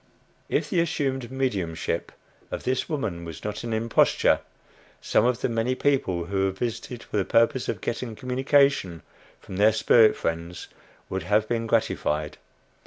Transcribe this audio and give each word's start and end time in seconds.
If 0.49 0.71
the 0.71 0.79
assumed 0.79 1.31
"mediumship" 1.31 2.11
of 2.49 2.63
this 2.63 2.89
woman 2.89 3.23
was 3.23 3.43
not 3.43 3.63
an 3.63 3.71
imposture, 3.71 4.39
some 4.99 5.25
of 5.25 5.41
the 5.41 5.47
many 5.47 5.75
people 5.75 6.25
who 6.25 6.47
have 6.47 6.57
visited 6.57 7.03
her 7.03 7.07
for 7.09 7.17
the 7.17 7.25
purpose 7.25 7.69
of 7.69 7.81
getting 7.81 8.15
communications 8.15 9.03
from 9.41 9.57
their 9.57 9.71
spirit 9.71 10.15
friends 10.15 10.69
would 11.07 11.21
have 11.21 11.47
been 11.47 11.67
gratified. 11.67 12.39